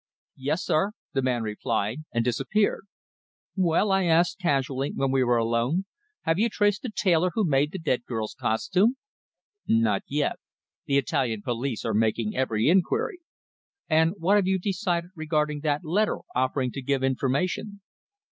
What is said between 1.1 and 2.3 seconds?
the man replied, and